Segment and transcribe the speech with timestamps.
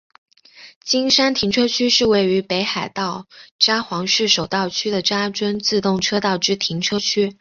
[0.83, 3.27] 金山停车区是位于北海道
[3.59, 7.29] 札幌市手稻区的札樽自动车道之停车区。